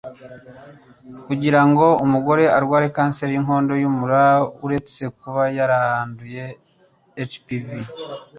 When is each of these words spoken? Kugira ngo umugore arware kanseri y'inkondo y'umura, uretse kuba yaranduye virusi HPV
Kugira 1.25 1.61
ngo 1.69 1.85
umugore 2.05 2.43
arware 2.57 2.87
kanseri 2.95 3.31
y'inkondo 3.35 3.73
y'umura, 3.81 4.23
uretse 4.65 5.01
kuba 5.19 5.43
yaranduye 5.57 6.43
virusi 6.53 7.23
HPV 7.33 7.67